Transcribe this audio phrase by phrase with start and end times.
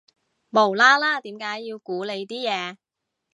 [0.49, 2.77] 無啦啦點解要估你啲嘢